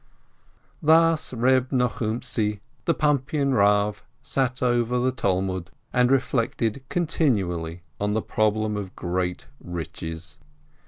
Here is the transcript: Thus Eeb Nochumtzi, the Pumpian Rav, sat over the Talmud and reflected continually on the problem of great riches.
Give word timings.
Thus 0.81 1.31
Eeb 1.31 1.71
Nochumtzi, 1.71 2.59
the 2.85 2.95
Pumpian 2.95 3.53
Rav, 3.55 4.01
sat 4.23 4.63
over 4.63 4.97
the 4.97 5.11
Talmud 5.11 5.69
and 5.93 6.09
reflected 6.09 6.81
continually 6.89 7.83
on 7.99 8.15
the 8.15 8.21
problem 8.23 8.75
of 8.77 8.95
great 8.95 9.45
riches. 9.63 10.39